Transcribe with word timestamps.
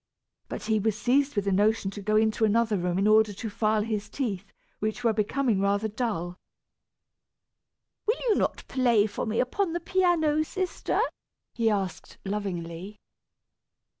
But 0.49 0.63
he 0.63 0.79
was 0.79 0.97
seized 0.97 1.35
with 1.35 1.45
the 1.45 1.51
notion 1.51 1.91
to 1.91 2.01
go 2.01 2.15
into 2.15 2.43
another 2.43 2.75
room 2.75 2.97
in 2.97 3.05
order 3.05 3.33
to 3.33 3.49
file 3.51 3.83
his 3.83 4.09
teeth, 4.09 4.51
which 4.79 5.03
were 5.03 5.13
becoming 5.13 5.59
rather 5.61 5.87
dull. 5.87 6.39
"Will 8.07 8.17
you 8.29 8.33
not 8.33 8.67
play 8.67 9.05
for 9.05 9.27
me 9.27 9.39
upon 9.39 9.73
the 9.73 9.79
piano, 9.79 10.41
sister?" 10.43 10.99
he 11.53 11.69
asked 11.69 12.17
lovingly. 12.25 12.99